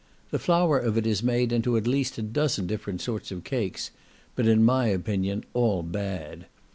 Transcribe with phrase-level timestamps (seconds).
[0.31, 3.91] The flour of it is made into at least a dozen different sorts of cakes;
[4.35, 6.47] but in my opinion all bad.